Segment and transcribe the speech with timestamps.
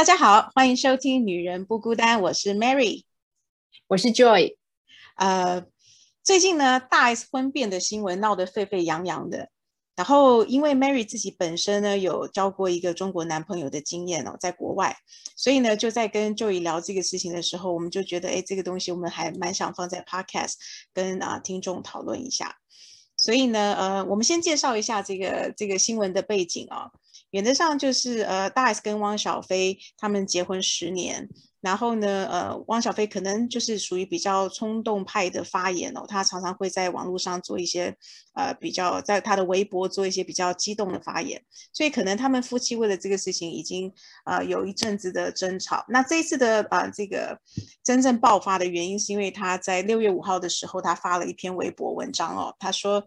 [0.00, 3.04] 大家好，欢迎收听《女人不孤单》，我是 Mary，
[3.86, 4.56] 我是 Joy。
[5.16, 5.66] 呃，
[6.24, 9.50] 最近呢，大 S 婚变的新闻闹得沸沸扬扬的。
[9.94, 14.96] 然后，因为 Mary 自己本身呢有交过一个中国男朋友的经验哦，在国外，
[15.36, 20.54] 所以呢就在跟 Joey 聊这个事情的时候，我们就觉得，哎，这个东西我们还蛮想放在 Podcast
[20.94, 22.56] 跟啊听众讨论一下。
[23.18, 26.90] 所以呢，呃，我们先介绍一下这个这个新闻的背景哦。
[27.30, 31.28] 原则上就是，呃，大 S 跟汪小菲他们结婚十年。
[31.62, 37.94] 然后呢，呃，汪小菲可能就是属于比较冲动派的发言哦，他常常会在网络上做一些，
[38.32, 41.38] 呃，比较在他的微博做一些比较激动的发言，
[41.70, 43.92] 所以可能他们夫妻为了这个事情已经
[44.24, 45.84] 呃有一阵子的争吵。
[45.88, 47.38] 那这一次的呃这个
[47.84, 53.06] 真正爆发的原因，是因为他在六月五号的时候，他发了一篇微博文章哦，他说。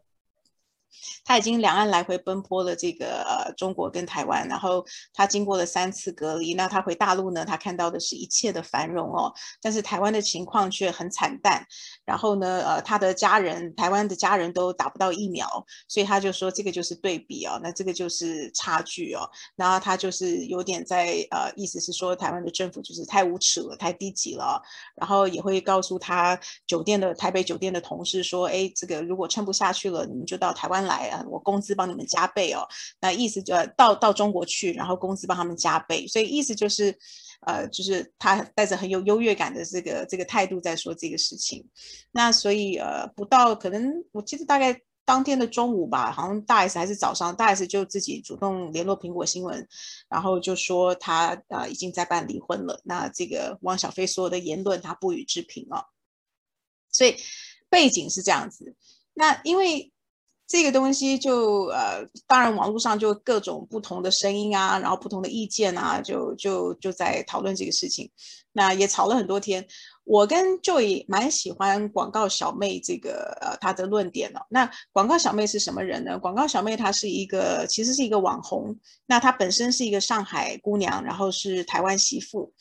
[1.25, 11.65] 他已经两岸来回奔波了，这个呃中国跟台湾，然后他经过了三次隔离，那他回大陆呢，他看到的是一切的繁荣哦，但是台湾的情况却很惨淡。
[12.05, 15.47] 然后呢，呃，他的家人，台湾的家人都打不到疫苗，
[15.87, 19.29] 所以他就说这个就是对比哦，那这个就是差距哦。
[19.55, 24.61] 然后他就是有点在呃，意思是说台湾的政府就是太无耻了，太低级了。
[24.95, 30.82] 然后也会告诉他酒店的台北酒店的同事说，哎，这个如果撑不下去了，你们就到台湾。
[30.85, 31.25] 来啊！
[31.29, 32.67] 我工资帮你们加倍哦。
[32.99, 36.07] 那意思就到到中国去，然后工资帮他们加倍。
[36.07, 36.97] 所以意思就是，
[37.41, 41.67] 呃，就是他带着很有优越感的这个这个态度在说这个事情。
[42.11, 49.67] 那所以呃，不到可能我记得大概当天的中午吧，好像大 S 还是早上，大 S 就自己主动联络苹果新闻，
[50.09, 52.81] 然后就说他呃已经在办离婚了。
[52.85, 55.85] 那这个汪小菲所有的言论他不予置评哦。
[56.91, 57.15] 所以
[57.69, 58.75] 背景是这样子。
[59.13, 59.89] 那因为。
[60.45, 68.11] 这个东西就呃，当然网络上就各种不同的声音啊，然后不同的意见啊，就就就在讨论这个事情，
[68.51, 69.65] 那也吵了很多天。
[70.03, 74.41] 我跟 Joy 蛮喜欢广告小妹这个呃她的论点哦。
[74.49, 76.19] 那广告小妹是什么人呢？
[76.19, 78.77] 广告小妹她是一个其实是一个网红，
[79.07, 82.51] 那她本身是一个上海姑娘，然后是台湾媳妇，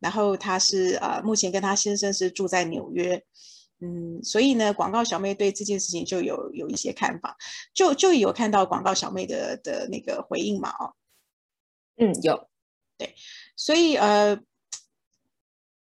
[0.00, 3.22] 然后她是呃目前跟她先生是住在纽约。
[3.80, 7.36] 嗯，所以呢，广告小妹对这件事情就有有一些看法，
[7.74, 10.94] 就就有看到广告小妹的的那个回应嘛，哦，
[11.96, 12.48] 嗯，有，
[12.96, 13.14] 对，
[13.54, 14.38] 所以呃，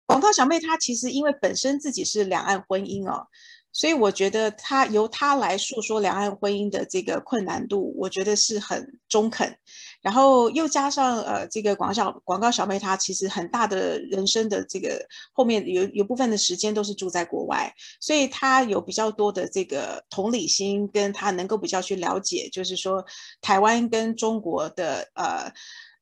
[0.06, 3.28] 广告小妹她其实因为本身自己是两岸婚姻哦。
[3.72, 9.60] 所以我觉得她由她来诉说两岸婚姻的这个困难度，我觉得是很中肯。
[10.02, 23.06] 然后又加上呃，这个广小广告小妹，她其实很大的人生的这个后面有有部分的时间都是住在国外，所以她有比较多的这个同理心，跟她能够比较去了解，就是说
[23.42, 25.52] 台湾跟中国的呃。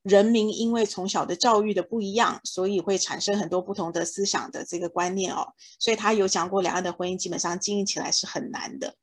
[0.04, 5.46] 人民因为从小的教育的不一样，所以会产生很多不同的思想的这个观念哦。
[5.78, 8.94] 所以他有讲过，两岸的婚姻基本上经营起来是很难的。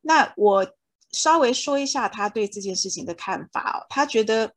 [0.00, 0.66] 那我
[1.12, 3.86] 稍微说一下他对这件事情的看法哦。
[3.88, 4.52] 他觉得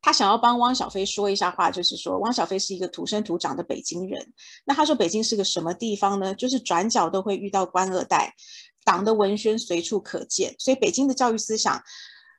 [0.00, 4.32] 他想要帮汪小菲说一下话，就是说汪小菲是一个土生土长的北京人。
[4.64, 6.34] 那他说北京是个什么地方呢？
[6.34, 8.34] 就是转角都会遇到官二代，
[8.84, 11.82] 党的文宣随处可见，所以北京的教育思想。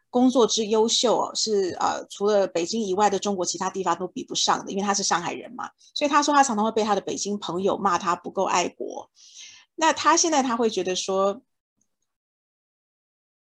[0.09, 9.09] 工作之优秀哦，是呃，除了北京以外的中国其他地方都比不上的，因为他是上海人嘛，所以他说他常常会被他的北京朋友骂他不够爱国。
[9.73, 11.41] 那他现在他会觉得说，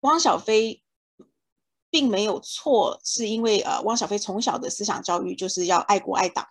[0.02, 0.82] 汪小菲
[1.90, 6.48] 并没有错，是因为呃，汪小菲从小的思想教育就是要爱国爱党，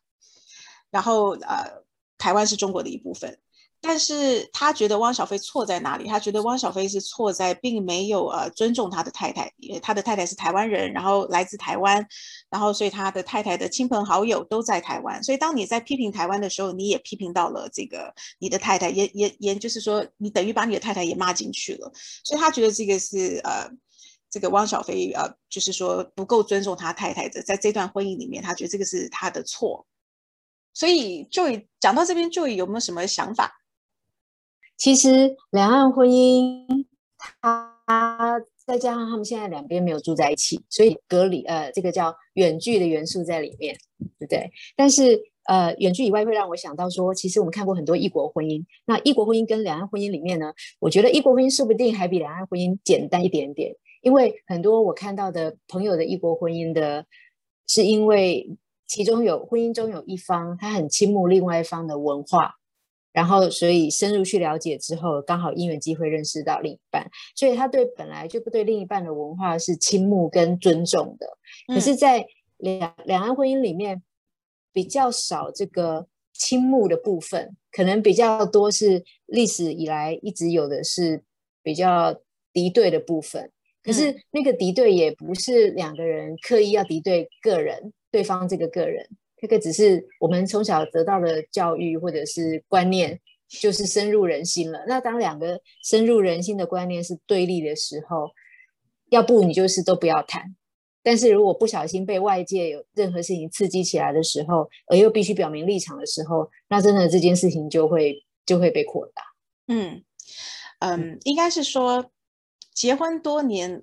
[0.90, 1.84] 然后呃，
[2.18, 3.40] 台湾是中国的一部分。
[3.80, 6.08] 但是他觉得汪小菲错在哪里？
[6.08, 12.04] 他觉得汪小菲是错在并没有呃尊重他的太太，因为他的太太是台湾人，然后来自台湾，
[12.50, 21.92] 然后所以他的太太的亲朋好友都在台湾，所以当你在批评台湾的时候，你也批评到了这个你的太太，也也也就是说你等于把你的太太也骂进去了，
[22.24, 23.70] 所以他觉得这个是呃
[24.28, 29.86] 这个汪小菲呃就是说不够尊重他太太的，在这段婚姻里面，他觉得这个是他的错，
[30.74, 31.44] 所以就
[31.78, 33.54] 讲到这边，就有没有什么想法？
[34.78, 36.86] 其实两岸婚姻，
[37.42, 43.76] 它再加上他们现在两边没有住在一起，所以隔离呃，这个叫远距的元素在里面，
[44.18, 44.50] 对不对？
[44.76, 57.04] 但是呃，远距以外会让我想到说，其实我们看过很多异国婚姻，那异国婚姻跟两岸婚姻里面呢，我觉得异国婚姻说不定还比两岸婚姻简单一点点，因为很多我看到的朋友的异国婚姻的，
[57.66, 62.57] 是因为其中有婚姻中有一方他很倾慕另外一方的文化。
[63.12, 71.26] 然后，所以深入去了解之后，刚好因缘机会认识到另一半，所以他对本来就不对另一半的文化是倾慕跟尊重的。
[71.66, 72.24] 可是，在
[72.58, 74.02] 两两岸婚姻里面
[74.72, 81.22] 比较少这个倾慕的部分，可能比较多是历史以来一直有的是
[81.62, 82.20] 比较
[82.52, 83.50] 敌对的部分。
[83.82, 89.08] 可是那个敌对也不是两个人刻意要敌对个人，对方这个个人，
[89.40, 94.84] 这个只是我们从小得到的教育或者是观念，就是深入人心了。
[94.86, 98.30] 那当两个深入人心的观念是对立的时候，
[99.10, 100.56] 要不你就是都不要谈。
[101.02, 109.22] 但是如果不小心被外界有任何事情刺激起来的时候，而又必须表明立场的时候，那真的这件事情就会就会被扩大。
[109.68, 110.02] 嗯
[110.80, 112.10] 嗯，应该是说。
[112.74, 113.82] 结婚多年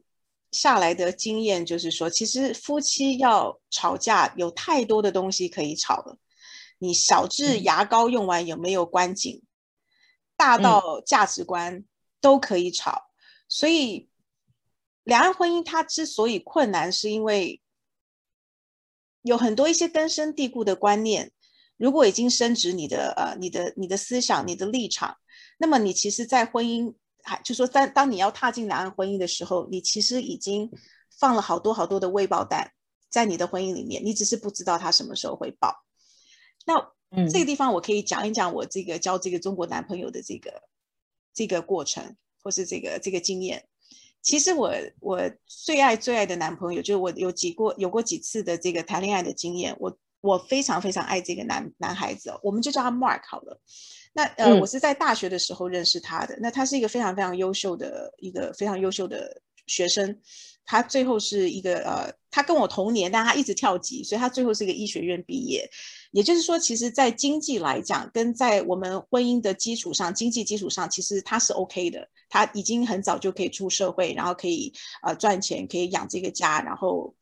[0.55, 6.17] 下来的经验就是说，其实夫妻要吵架有太多的东西可以吵了。
[6.77, 9.43] 你小至牙膏用完有没有关紧，
[10.37, 11.83] 大到价值观
[12.21, 13.11] 都可以吵。
[13.49, 14.09] 所以，
[15.03, 17.61] 两岸婚姻它之所以困难，是因为
[19.21, 21.33] 有很多一些根深蒂固的观念，
[21.75, 25.17] 如果已经深植你的呃你的你的思想、你的立场，
[25.57, 26.95] 那么你其实，在婚姻。
[27.25, 30.71] 还就说，当当你要踏进两岸婚姻的时候，你其实已经
[31.19, 32.71] 放了好多好多的未爆弹
[33.09, 35.83] 在你的婚姻里面，你只是不知道它什么时候会爆。
[36.65, 36.93] 那
[37.31, 40.63] 这个地方我可以讲一讲我这个交这个中国男朋友的这个
[41.33, 43.67] 这个过程，或是这个这个经验。
[44.21, 53.61] 其实我我最爱最爱的男朋友，就是我有几过有过几次的这个谈恋爱的经验，我我非常非常爱这个男男孩子，我们就叫他 Mark 好了。
[54.17, 56.37] 那呃，我是在大学的时候认识他的。
[56.39, 60.17] 那他是一个非常非常优秀的一个非常优秀的学生，
[60.63, 65.69] 他最后是一个呃，他跟我同年，但他一直跳级，所以他最后是一个医学院毕业。
[66.11, 72.07] 也就是说，其实，在经济来讲，跟在我们婚姻的基础上，经济基础上，其实他是 OK 的。
[72.29, 74.71] 他已经很早就可以出社会，然后可以
[75.03, 77.13] 呃赚钱，可以养这个家，然后。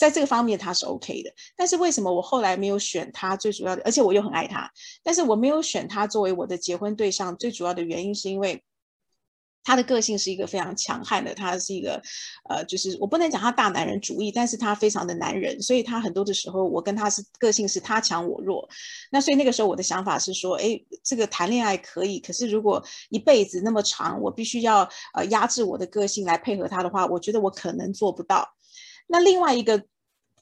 [0.00, 3.36] 在这个方面他是 OK 的，但是为什么我后来没有选他？
[3.36, 4.70] 最主要的，而且我又很爱他，
[5.02, 7.36] 但是我没有选他作为我的结婚对象。
[7.36, 8.64] 最主要的原因是因为
[9.62, 12.00] 他的个性是一个非常强悍的，他是一个
[12.48, 18.66] 呃，就是我不能讲他大男人主义，但是他非常的男人，所以他很多的时候我跟他是个性是他强我弱。
[19.12, 28.48] 那所以那个时候我的想法是说，哎，这个谈恋爱可以，可是如果一辈子那么长，我必须要呃压制我的个性来配合他的话，我觉得我可能做不到。
[29.12, 29.84] 那另外一个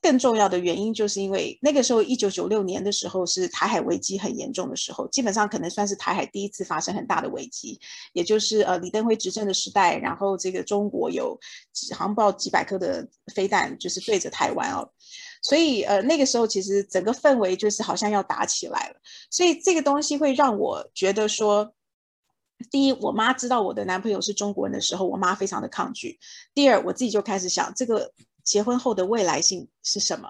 [0.00, 7.80] 更重要的原因，就是因为那个时候一九九六年的时候是台海危机很严重的时候，基本上可能算是台海第一次发生很大的危机，
[8.12, 11.38] 也就是呃李登辉执政的时代，然后这个中国有
[11.72, 14.88] 几航爆几百颗的飞弹，就是对着台湾哦，
[15.42, 21.74] 所以呃那个时候其实整个氛围就是好像要打起来了，所以这个东西会让我觉得说，
[22.70, 26.18] 第一，我妈知道我的男朋友是中国人的时候，我妈非常的抗拒；
[26.54, 28.12] 第二，我自己就开始想这个。
[28.48, 30.28] 结婚后的未来性是什么？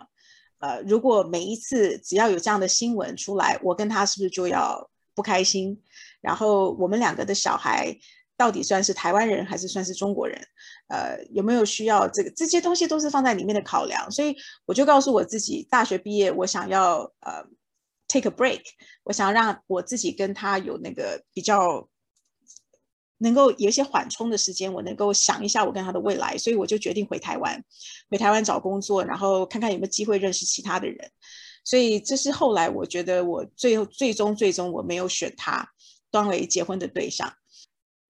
[0.58, 5.80] 呃，如果每一次只要有这样的新闻出来，我跟他是不是就要不开心？
[6.20, 7.96] 然后我们两个的小孩
[8.36, 10.36] 到底算是台湾人还是算是中国人？
[10.88, 12.30] 呃，有没有需要这个？
[12.32, 14.10] 这些东西都是放在里面的考量。
[14.10, 17.44] 所以我就告诉我自己，大学毕业我想要呃
[18.08, 18.62] take a break，
[19.04, 21.88] 我想让我自己跟他有那个比较。
[23.18, 27.62] 能够有一些缓冲的时间，我能够想一下我跟他的未来，所以我就决定回台湾，
[28.10, 31.10] 回台湾找工作，然后看看有没有机会认识其他的人。
[31.64, 35.68] 所以这是后来我觉得我最后最终最终我没有选他
[36.10, 37.30] 当为结婚的对象。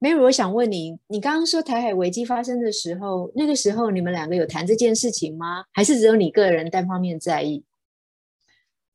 [0.00, 5.64] Mary，我想问你，你刚刚说台海危机发生的时候，那个时候你们两个有谈这件事情吗？
[5.72, 7.64] 还是只有你个人单方面在意？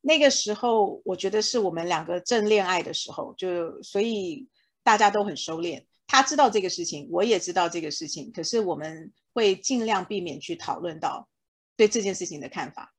[0.00, 4.48] 那个时候我觉得是我们两个正恋爱的时候，就所以
[4.82, 5.82] 大家都很收敛。
[6.14, 11.28] 他知道这个事情，我也知道这个事情，可是我们会尽量避免去讨论到
[11.76, 12.94] 对这件事情的看法。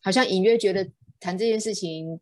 [0.00, 2.18] 好像隐约觉得谈这件事情，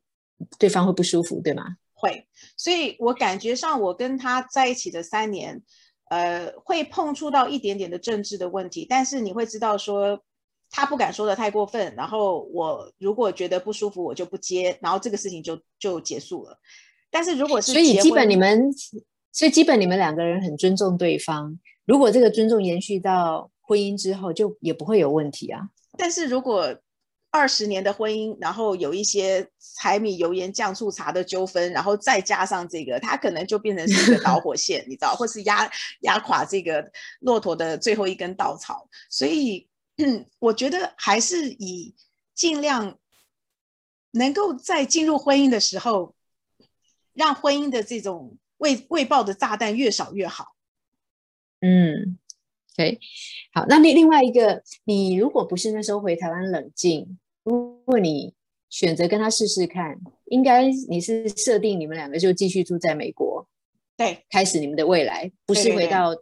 [0.59, 1.77] 对方会不舒服，对吗？
[1.95, 2.27] 会，
[2.57, 5.63] 所以我感觉上我跟他在一起的三年，
[6.11, 10.21] 呃，会碰触到一点点的政治的问题，但是你会知道说
[10.69, 16.59] 他不敢说的太过分，然后我如果觉得不舒服，我就不接，然后这个事情就就结束了。
[17.09, 18.69] 但是如果是所以基本你们。
[19.37, 25.61] 所以基本你们两个人很尊重对方，如果这个尊重延续到婚姻之后，就也不会有问题啊。
[25.99, 26.75] 但是如果
[27.31, 36.91] 二十年的婚姻，然后有一些柴米油盐酱醋茶的纠纷，然后再加上这个，它可能就变成是一个导火线，你知道，或是压压垮这个
[37.21, 38.89] 骆驼的最后一根稻草。
[39.11, 39.69] 所以
[40.41, 41.95] 我觉得还是以
[42.35, 42.97] 尽量
[44.13, 46.15] 能够在进入婚姻的时候，
[47.13, 48.39] 让婚姻的这种。
[48.59, 50.55] 未未爆的炸弹越少越好。
[51.61, 52.19] 嗯，
[52.77, 52.99] 对，
[53.53, 58.35] 好，那另另外一个，你如果不是那时候回台湾冷静，如果你
[58.69, 63.49] 选择跟他试试看，应该你是设定你们两个就继续住在美国，
[63.97, 66.15] 对，开始你们的未来，不是回到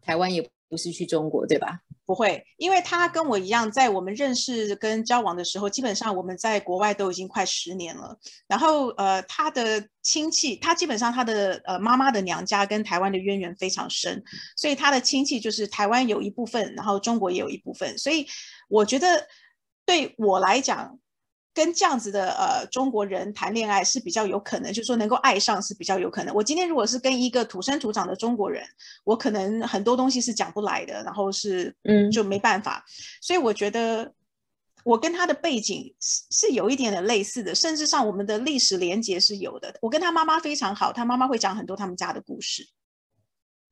[0.00, 1.82] 台湾，也不是去中国，对吧？
[2.08, 8.18] 不会，因为他跟我一样，在我们认识跟交往的时候，基本上我们在国外都已经快十年了。
[8.46, 14.24] 然后呃，他的亲戚，他基本上他的呃妈妈的娘家跟台湾的渊源非常深，
[14.56, 17.98] 所以他的亲戚就是台湾有一部分，然后中国也有一部分。
[17.98, 18.26] 所以
[18.70, 19.26] 我觉得
[19.84, 20.98] 对我来讲，
[21.58, 26.32] 跟这样子的呃中国人谈恋爱是比较有可能，就是说能够爱上是比较有可能。
[26.32, 28.62] 我今天如果是跟一个土生土长的中国人，
[29.02, 32.84] 我可能很多东西是讲不来的，然后是嗯就没办法。
[33.20, 34.12] 所以我觉得
[34.84, 39.74] 我跟他的背景是是有一点点类似的，甚至上我们的历史连结是有的。
[39.82, 42.64] 我跟他妈妈非常好，他妈妈会讲很多他们家的故事。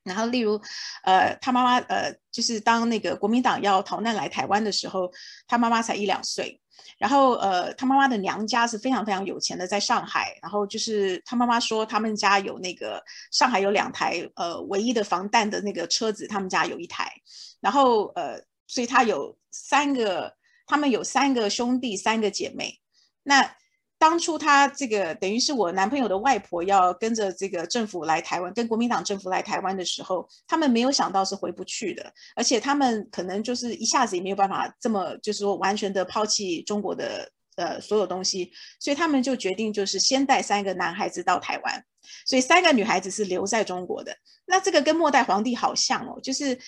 [0.06, 0.60] 然后，例如，
[1.02, 5.12] 呃，他妈妈，呃，就是当那个国民党要逃难来台湾的时候，
[5.48, 6.60] 他妈妈才一两岁。
[6.98, 10.38] 然后，呃，他妈妈的娘家是非常非常有钱的，在上海。
[10.40, 17.12] 然后就是他妈妈说，他们家有那个上海有两台，呃，唯一的防弹的那个车子，他们家有一台。
[17.60, 20.34] 然后，呃，所以他有三个，
[20.66, 22.80] 他们有三个兄弟，三个姐妹。
[23.24, 23.56] 那
[23.98, 37.26] 当初他这个等于是我男朋友的外婆要跟着这个政府来台湾，跟国民党政府来台湾的时候，他们没有想到是回不去的，而且他们可能就是一下子也没有办法这么就是说完全的抛弃中国的
[37.56, 41.82] 呃所有东西，所以他们就决定就是先带三个男孩子到台湾，
[42.26, 44.14] 所以三个女孩子是留在中国的。
[44.44, 46.58] 那这个跟末代皇帝好像哦，就是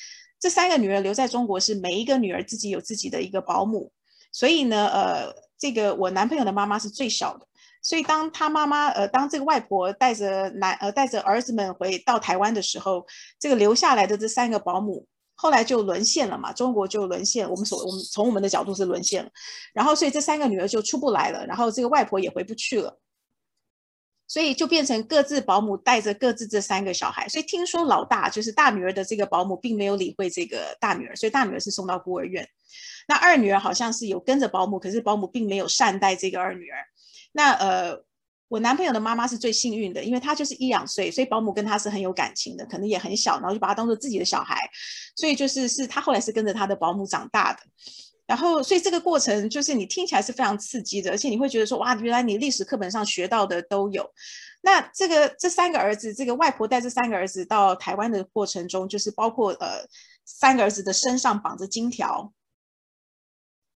[0.40, 3.92] 这三个女儿留在中国是每一个女儿自己有自己的一个保姆，
[4.32, 5.47] 所以呢，呃。
[5.58, 7.46] 这个我男朋友的妈妈是最小的，
[7.82, 13.04] 所以当他妈妈呃，当这个外婆带着男呃带着儿子们回到台湾的时候，
[13.38, 19.30] 这个留下来的这三个保姆后来就沦陷了嘛，中国就沦陷，我们所我们从我们的角度是沦陷了，
[19.72, 22.98] 然后所以这三个女儿就出不来了，然后这个外婆也回不去了。
[24.28, 32.46] 所以就变成各自保姆带着各自这三个小孩，所以听说老大就是大女儿的这个保姆并没有理会这个大女儿，所以大女儿是送到孤儿院。
[33.08, 36.76] 那二女儿好像是有跟着保姆，可是保姆并没有善待这个二女儿。
[37.32, 38.04] 那呃，
[38.48, 44.58] 我男朋友的妈妈是最幸运的，因为她就是一两岁，所以保姆跟她是很有感情的，可能也很小，然后就把她当做自己的小孩，
[45.16, 47.60] 所以就是是她后来是跟着她的保姆长大的。
[48.28, 54.06] 然后，所以这个过程就是你听起来是非常刺激的，而且你会觉得说，哇，原来你历史课本上学到的都有。
[54.60, 59.88] 那这个这三个儿子，这个外婆带这三个儿子到台湾的过程中，就是包括呃
[60.26, 62.34] 三个儿子的身上绑着金条。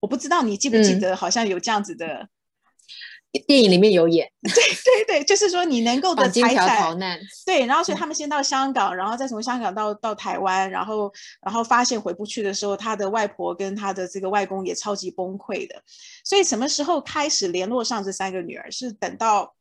[0.00, 2.28] 我不知道你记不记得，好像有这样子的，
[3.46, 15.80] 电影里面有演， 对对对，就是说你能够的财产逃难，对，然后所以他们先到香港，然后再从香港到到台湾，然后然后发现回不去的时候，他的外婆跟他的这个外公也超级崩溃的，
[16.24, 19.54] 所以什么时候开始联络上这三个女儿，是等到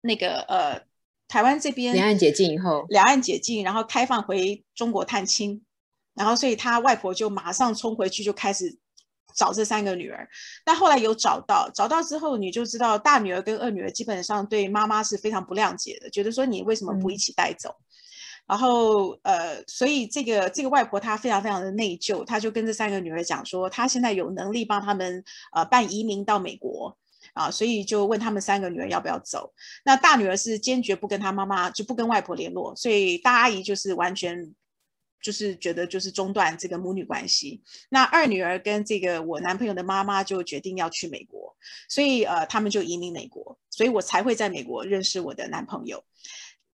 [0.00, 0.80] 那个呃
[1.28, 5.62] 台湾这边两岸解禁以后，两岸解禁，然后开放回中国探亲，
[6.14, 8.78] 然后所以他外婆就马上冲回去就开始。
[9.34, 10.28] 找这三个女儿，
[10.64, 17.74] 但后来有找到，找到之后你就知道，大女儿跟二女儿基本上对妈妈是非常不谅解的，觉得说你为什么不一起带走？
[18.46, 26.96] 然后呃，所以这个这个外婆她非常非常的内疚，她就跟这三个女儿讲说，她现在有能力帮他们呃办移民到美国
[27.34, 29.52] 啊，所以就问他们三个女儿要不要走。
[29.84, 34.54] 那大女儿是坚决不跟她妈妈就不跟外婆联络，所以大阿姨就是完全。
[35.22, 41.56] 就是觉得就是中断这个母女关系，那二女儿跟这个我男朋友的妈妈就决定要去美国，
[41.88, 46.02] 所以呃他们就移民美国，所以我才会在美国认识我的男朋友。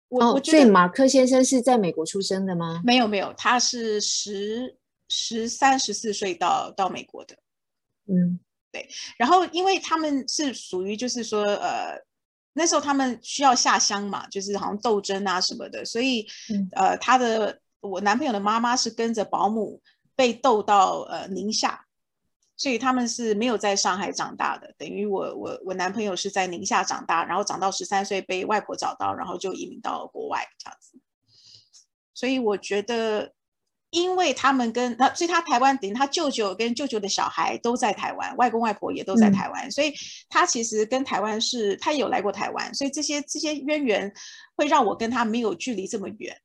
[0.10, 2.82] 我我觉得，所以马克先生是在美国出生的吗？
[2.84, 7.36] 没有没有，他是十十三十四岁到到美国的。
[8.08, 8.40] 嗯，
[8.72, 8.88] 对。
[9.18, 11.98] 然后因为他们是属于就是说呃
[12.54, 16.28] 那时候他们需要下乡嘛，就是好像斗争啊什么的，所以
[16.74, 17.63] 呃他的。
[17.84, 19.82] 我男朋友的妈妈是跟着保姆
[20.16, 21.86] 被逗到呃宁夏，
[22.56, 24.74] 所以他们是没有在上海长大的。
[24.78, 30.98] 等于我我我男朋友是在宁夏长大，然后长到十三岁被外婆找到，然后就移民到国外这样子。
[32.14, 33.34] 所以我觉得，
[33.90, 39.94] 因为他们跟他，所以他台湾等于他舅舅跟舅舅的小孩都在台湾，外公外婆也都在台湾，所以
[40.30, 44.14] 他其实跟台湾是，他有来过台湾，所以这些这些渊源
[44.56, 46.40] 会让我跟他没有距离这么远。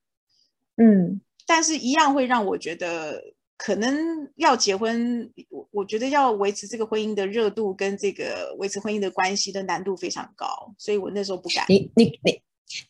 [0.76, 1.21] 嗯。
[1.49, 3.19] 但是，一样会让我觉得，
[3.57, 3.97] 可能
[4.37, 11.64] 要结婚，我我觉得要维持这个婚姻的热度跟这个维持婚姻的关系的难度非常高，所以我那时候不敢。
[11.71, 12.38] 你你你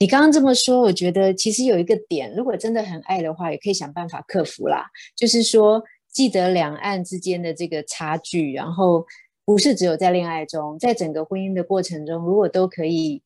[0.01, 4.87] 你刚刚这么说，我觉得其实有一个点，如果真的很爱的话，也可以想办法克服啦。
[5.15, 9.07] 就是说，记得两岸之间的这个差距，然后
[9.45, 13.23] 不是只有在恋爱中，在整个婚姻的过程中，如果都可以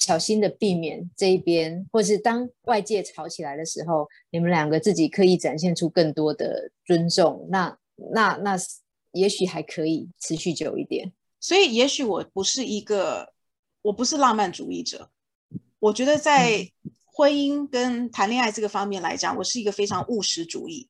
[0.00, 7.78] 小心的避免这一边，或是当外界吵起来的时候，你们两个自己刻意展现出更多的尊重，那
[8.12, 8.56] 那那
[9.12, 11.12] 也许还可以持续久一点。
[11.38, 13.32] 所以，也许我不是一个。
[13.82, 15.08] 我不是浪漫主义者，
[15.78, 16.68] 我觉得在
[17.06, 20.86] 婚姻跟谈恋爱这个方面来讲，我是一个非常务实主义。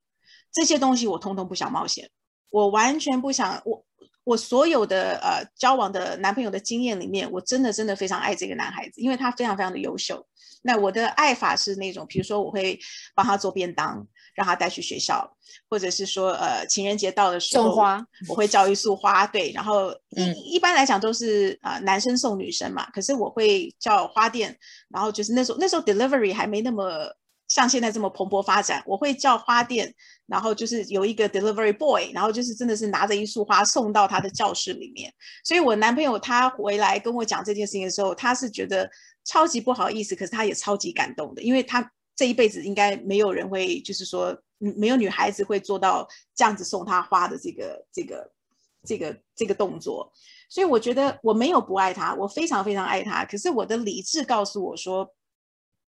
[0.50, 2.10] 这些东西我通通不想冒险，
[2.50, 3.62] 我完全不想。
[3.64, 3.84] 我
[4.24, 10.26] 我所有的呃交往的男朋友的经验里面，我真的真的非常爱这个男孩子，因为他非常非常的优秀。
[10.62, 12.78] 那我的爱法是那种，比如说我会
[13.14, 14.06] 帮他做便当。
[14.32, 15.28] 让他带去学校，
[15.68, 19.26] 或者是说，呃，情人节到的时候送花，我会叫一束花。
[19.26, 22.88] 对，然后一一般来讲都是啊，男生送女生嘛。
[22.90, 24.56] 可是我会叫花店，
[24.88, 27.04] 然后就是那时候那时候 delivery 还没那么
[27.50, 29.94] 像现在这么蓬勃发展，我会叫花店，
[30.26, 35.12] 然后就是有一个 delivery boy，然后就是真的是拿着一束花送到他的教室里面。
[35.44, 38.90] 所以我男朋友他回来跟我讲这件事情的时候，他是觉得
[39.26, 41.92] 超级不好意思，可是他也超级感动的，因为他。
[42.16, 48.30] 这一辈子应该没有人会，就是说，没有女孩子会做到这样子送他花的这个、这个、
[48.84, 50.12] 这个、这个动作。
[50.50, 53.24] 所以我觉得我没有不爱他，我非常非常爱他。
[53.24, 55.10] 可是我的理智告诉我说，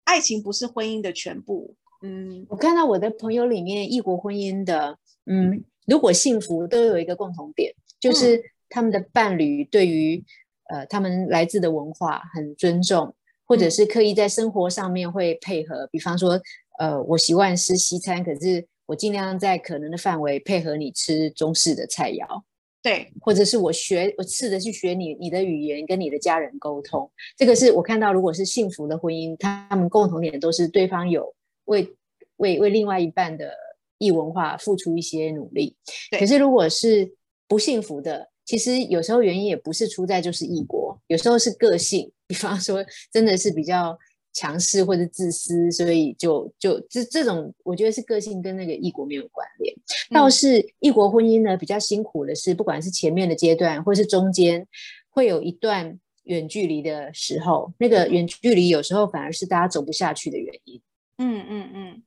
[0.04, 1.76] 爱情不是婚姻的全部。
[2.02, 10.24] 嗯，我看到我的朋友里面异国婚姻的，嗯，如果幸福都有一个共同点，就是他们的伴侣对于
[10.70, 13.16] 呃他们来自的文化很尊重。
[13.46, 16.40] 或者是刻意在生活上面会配合，比方说，
[16.80, 22.42] 呃，我习惯吃西餐，可是我尽量在可能的范围配合你吃中式的菜肴，
[22.84, 27.10] 对，或者是我学，我试着去学你你的语言，跟你的家人沟通。
[27.38, 31.34] 这个是我看到，如果是幸福的婚姻，他们共同点都是对方有
[31.66, 31.96] 为
[32.36, 33.54] 为为另外一半的
[34.00, 35.78] 异文化付出一些努力。
[36.20, 37.10] 可是如果是
[37.48, 42.12] 不幸福的，其实有时候原因也不是出在就是异国，有时候是个性。
[42.28, 43.98] 比方说，真的是比较
[44.34, 49.74] 强势或者自私，所以就就这这种，我觉得是个性跟那个异国没有关联。
[50.10, 54.68] 倒是异国婚姻呢，比较辛苦的是，不管是前面的阶段，或是中间，
[55.10, 60.82] 会有一段远距离的时候，那个远距离有时候反而是大家走不下去的原因。
[61.20, 62.04] 嗯嗯嗯。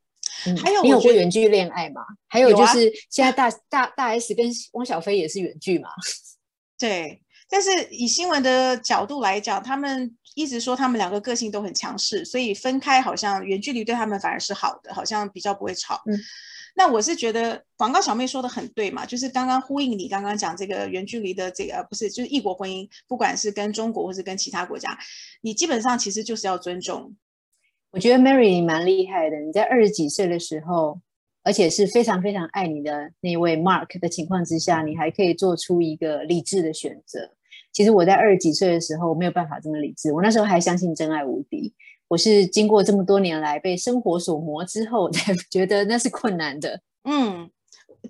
[0.59, 2.03] 还有你有过远距恋爱吗？
[2.29, 5.89] 还有就是现在大大大 S 跟汪小菲也是远距嘛？
[6.79, 7.23] 对。
[7.49, 16.03] 但是以新闻的角度来讲，他们一直说他们两个个性都很强势，所以分开好像远距离对他们反而是好的，好像比较不会吵。
[16.07, 16.19] 嗯，
[16.75, 24.99] 那我是觉得广告小妹说的很对嘛，就是刚刚呼应你刚刚讲这个远距离的这个不是就是异国婚姻，不管是跟中国或是跟其他国家，
[25.43, 27.15] 你基本上其实就是要尊重。
[27.93, 31.01] 我觉得 Mary 蛮厉害的，你在二十几岁的时候。
[31.47, 37.36] 而且是非常非常爱你的那位 Mark 的情况之下，你还可以做出一个理智的选择。
[37.77, 41.75] 其实我在二十几岁的时候没有办法这么理智，我那时候还相信真爱无敌。
[42.09, 46.81] 我是经过这么多年来被生活所磨之后， 才觉得那是困难的。
[47.05, 47.51] 嗯。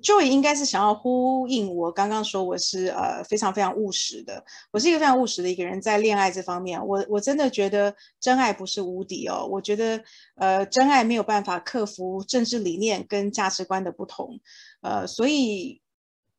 [0.03, 10.03] Joy 应该是想要呼应我刚刚说，我是呃非常非常务实的，我是一个非常务实的一个人，在恋爱这方面，我我真的觉得真爱不是无敌哦，我觉得
[10.35, 14.39] 呃真爱没有办法克服政治理念跟价值观的不同，
[14.83, 15.81] 呃，所以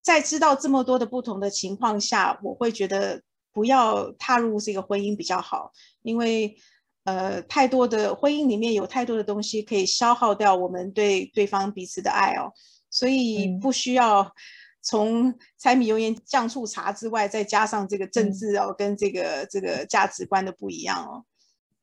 [0.07, 5.69] 在知道这么多的不同的情况下，我会觉得不要踏入这个婚姻比较好，
[6.01, 6.55] 因为
[7.03, 12.53] 呃太多的婚姻里面有太多的东西可以消耗掉我们对对方彼此的爱哦。
[12.89, 14.31] 所以不需要
[14.81, 21.25] 从柴米油盐酱醋茶之外，再加上这个政治哦，跟这个这个价值观的不一样哦。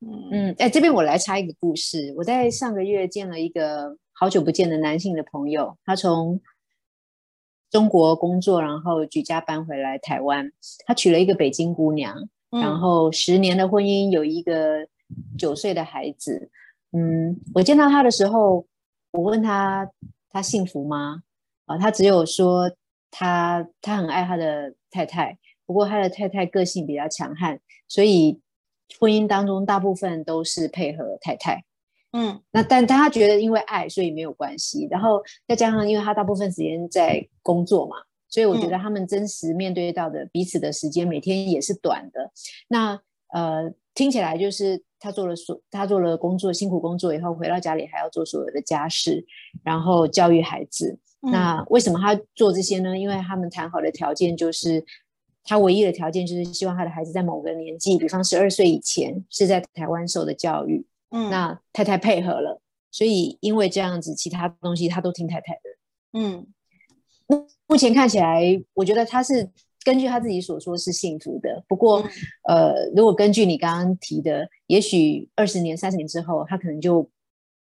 [0.01, 2.11] 嗯嗯，哎，这边我来插一个故事。
[2.17, 6.41] 我在上个月见了一个好久不见的男性的朋友，他从
[7.75, 10.49] 中国工作，然后举家搬回来台湾。
[10.85, 12.15] 他娶了一个北京姑娘，
[12.49, 14.87] 然后十年的婚姻，有一个
[15.37, 16.49] 九岁的孩子。
[16.93, 18.65] 嗯，我见到他的时候，
[19.11, 19.91] 我问他。
[20.29, 21.23] 他幸福吗？
[21.65, 22.69] 啊，他只有说
[23.09, 27.57] 他他很爱他的太太，不过他的太太个性比较强悍，
[27.87, 28.41] 所以
[28.99, 31.63] 婚姻当中大部分都是配合太太。
[32.15, 34.87] 嗯，那但他觉得因为爱，所以没有关系。
[34.89, 37.97] 然后再加上因为他大部分时间在工作嘛，
[38.29, 42.31] 所以我觉得他们真实面对到的彼此的时间每天也是短的。
[42.69, 42.99] 那
[43.33, 44.83] 呃，听起来就是。
[44.97, 49.23] 他做了所，他做了工作，辛苦工作以后回到家里还要做所有的家事，
[49.63, 50.97] 然后教育孩子。
[51.21, 52.97] 那为什么他做这些呢？
[52.97, 54.83] 因为他们谈好的条件就是，
[55.43, 60.83] 他唯一的条件就是希望他的孩子在某个年纪，比方十二岁以前是在台湾受的教育。
[61.17, 66.19] 嗯，那太太配合了，所以因为这样子，其他东西他都听太太的。
[66.19, 66.45] 嗯，
[67.67, 69.49] 目前看起来，我觉得他是
[69.85, 71.63] 根据他自己所说是幸福的。
[71.69, 72.03] 不过，
[72.49, 77.09] 呃，如果根据你刚刚提的，也许二十年、三十年之后，他可能就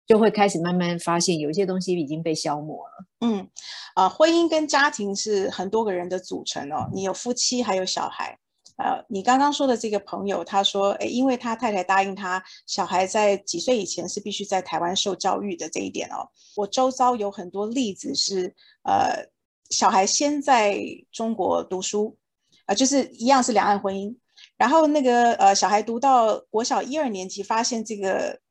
[0.04, 3.06] 就会开始慢慢发现，有一些东西已经被消磨了。
[3.20, 3.48] 嗯，
[3.94, 8.40] 啊，婚姻跟家庭是很多个人的组成哦，你有夫妻，还有小孩。
[8.76, 16.28] 呃，你刚刚说的这个朋友，他说，诶，因为他太太答应他，小孩在几岁以前是必须在台湾受教育的这一点哦。
[16.56, 19.28] 我周遭有很多例子是，呃，
[19.70, 20.78] 小孩先在
[21.12, 22.16] 中国读书，
[22.66, 24.16] 啊，就是一样是两岸婚姻，
[24.56, 28.43] 然后那个呃，小孩读到国小一二年级，发现这个。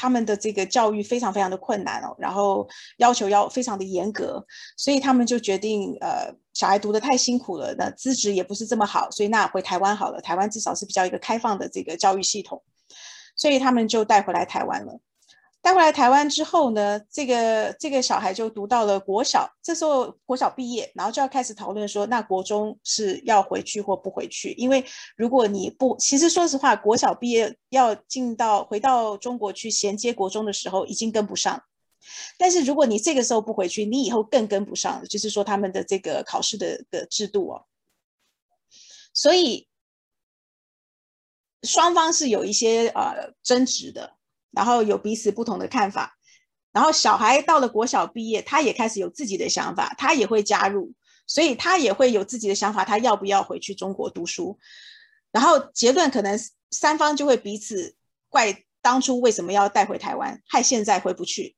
[0.00, 4.40] 他们的这个教育非常非常的困难哦，然后要求要非常的严格，
[4.76, 12.62] 所以他们就决定，呃，小孩读的太辛苦了，那资质也不是这么好，所以那回台湾好了，台湾至少是比较一个开放的这个教育系统，
[13.34, 15.00] 所以他们就带回来台湾了。
[15.60, 24.52] 带回来台湾之后呢，这个这个小孩就读到了国小，这时候国小毕业，然后就要开始讨论说，那国中是要回去或不回去？
[24.52, 24.84] 因为
[25.16, 31.62] 如果你不，其实说实话，国小毕业要进到回到中国去衔接国中的时候，已经跟不上。
[32.38, 37.66] 但是如果你这个时候不回去，你以后更跟不上，就是说他们的这个考试的的制度哦。
[39.12, 39.68] 所以
[41.64, 44.17] 双方是有一些呃争执的。
[44.50, 46.16] 然后有彼此不同的看法，
[46.72, 50.92] 然后小孩到了国小毕业，他也开始有自己的想法，他也会加入，
[51.26, 54.58] 所以他也会有自己的想法，他要不要回去中国读书？
[55.30, 57.94] 然后结论可能三方就会彼此
[58.28, 61.54] 怪当初为什么要带回台湾，害现在回不去。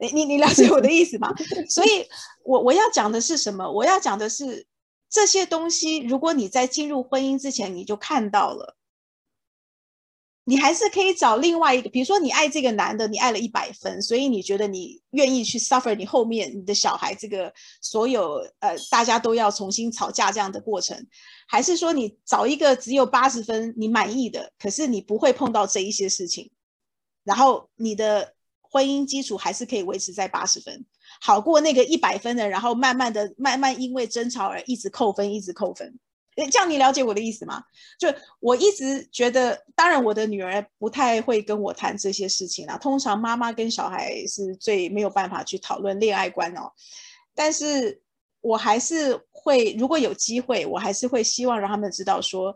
[0.00, 1.34] 你你你了解我的意思吗？
[1.68, 2.06] 所以
[2.44, 3.68] 我我要讲的是什么？
[3.68, 4.66] 我要讲的是
[5.10, 8.77] 这些东西，如果你在进入婚姻之前你就看到了。
[10.48, 20.96] 你还是可以找另外一个，比如说你爱这个男的，你爱了一百分，所以你觉得你愿意去 suffer 你后面你的小孩这个所有呃大家都要重新吵架这样的过程，
[21.46, 26.50] 还是说你找一个只有八十分你满意的，可是你不会碰到这一些事情，
[27.24, 28.32] 然后你的
[28.62, 30.82] 婚姻基础还是可以维持在八十分，
[31.20, 35.98] 好过那个一百分的，然后慢慢的慢慢因为争吵而一直扣分，一直扣分。
[36.46, 37.64] 这样你了解我的意思吗？
[37.98, 42.78] 就我一直觉得，当然我的女儿不太会跟我谈这些事情啊。
[42.78, 46.70] 通常妈妈跟小孩是最没有办法去讨论恋爱观哦。
[47.34, 48.00] 但是
[48.40, 52.54] 我还是会，如果有机会，我还是会希望让他们知道说，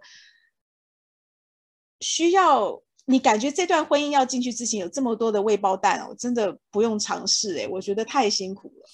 [1.98, 8.88] 需要你感觉这段婚姻要进去之前有这么多的未爆弹哦，真的不用尝试哎，我觉得太辛苦了。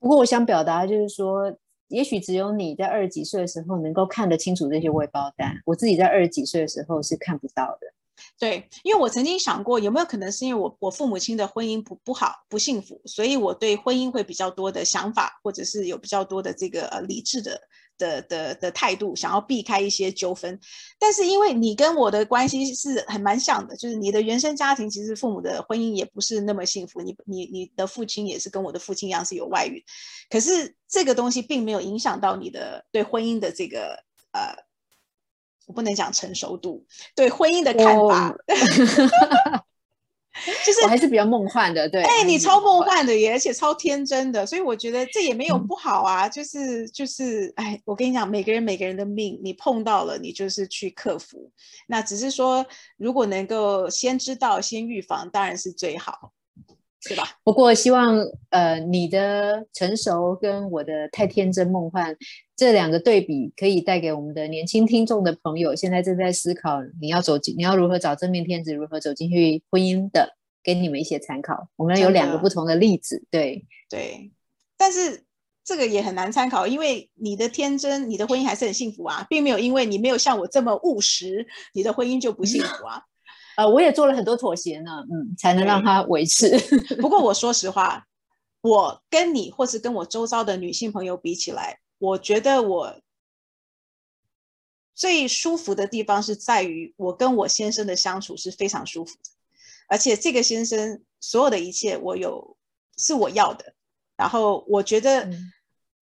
[0.00, 1.56] 不过我想表达就是说。
[1.88, 7.86] 也许只有你在二十几岁的时候能够看得清楚这些外包单，我自己在二十几岁的时候是看不到的。
[8.38, 17.60] 对，因为我曾经想过，有没有可能是因为我我父母亲的婚姻不不好不幸福，所以我对婚姻会比较多的想法，或者是有比较多的这个呃理智的。
[17.98, 20.58] 的的的态度，想要避开一些纠纷，
[20.98, 29.84] 但是因为你跟我的关系是很蛮像的，就是你的原生家庭其实父母的婚姻也不是那么幸福，你你你的父亲也是跟我的父亲一样是有外遇，
[30.30, 34.54] 可是这个东西并没有影响到你的对婚姻的这个呃，
[35.66, 38.34] 我不能讲成熟度，对婚姻的看法。
[40.64, 42.02] 就是我还是比较梦幻的，对。
[42.02, 46.28] 哎，你超梦幻的，也而且超天真的，所以我觉得这也没有不好啊。
[46.28, 51.50] 就是就是，哎，我跟你讲，每个人每个人的命，你碰到了，你就是去克服。
[51.86, 52.64] 那只是说，
[52.96, 56.32] 如果能够先知道、先预防，当然是最好。
[57.08, 57.38] 是吧？
[57.44, 58.18] 不过希望
[58.50, 62.16] 呃，你的成熟跟我的太天真梦幻
[62.56, 71.68] 这两个对比，可以带给我们的年轻听众的朋友，现在正在思考你要走进，你要如何找真命天子，如何走进去婚姻的，给你们一些参考。
[71.76, 74.30] 我们有两个不同的例子，对对，
[74.76, 75.24] 但是
[75.64, 83.02] 这个也很难参考，因为你的天真，你的婚姻还是很幸福啊，并没有因为你没有像我这么务实，你的婚姻就不幸福啊。
[83.56, 86.58] 呃，我也做了很多妥协呢，嗯，才能让它维持。
[87.00, 88.06] 不过我说实话，
[88.60, 93.00] 我跟你或是跟我周遭的女性朋友比起来，我觉得我
[94.94, 99.30] 最舒服的地方是在于我跟我先生的相处是非常舒服的，
[99.88, 102.56] 而且这个先生所有的一切我有
[102.96, 103.74] 是我要的。
[104.16, 105.28] 然后我觉得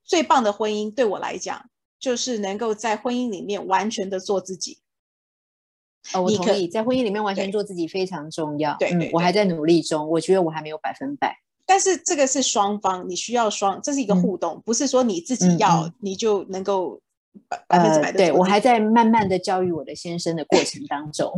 [0.04, 4.78] 最棒的婚姻对我来讲，就是能够在婚姻里面完全的做自己。
[6.12, 8.76] 哦，我同意，在婚姻里面完全做自己非常重要。
[8.78, 11.34] 对，我还在努力中，我觉得我还没有百分百。
[11.66, 17.00] 但是这个是双方，你需要双，这是一个互动，不是说你自己要你就能够
[17.68, 21.32] 呃，对我还在慢慢的教育我的先生的过程当中。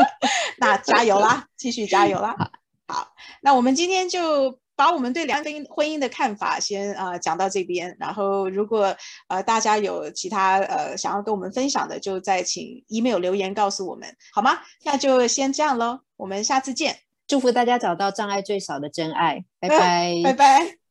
[0.58, 2.36] 那加油啦，继续加油啦！
[2.86, 3.08] 好，
[3.40, 7.96] 那我们今天就把我们对两岸婚姻的看法先呃讲到这边。
[8.00, 8.96] 然后如果
[9.28, 14.58] 呃大家有其他呃想要跟我们分享的，就再请 email 留言告诉我们，好吗？
[14.84, 16.96] 那就先这样喽，我们下次见。
[17.28, 20.81] 祝福大家找到障碍最少的真爱，拜拜，拜拜。